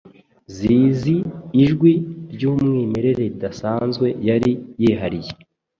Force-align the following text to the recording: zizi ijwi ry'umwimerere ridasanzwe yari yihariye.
zizi 0.55 1.15
ijwi 1.63 1.91
ry'umwimerere 2.33 3.23
ridasanzwe 3.33 4.07
yari 4.27 4.51
yihariye. 4.81 5.31